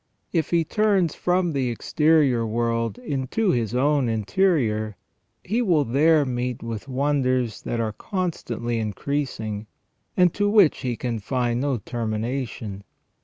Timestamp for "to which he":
10.33-10.95